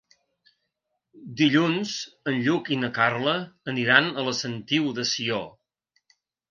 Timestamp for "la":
4.31-4.37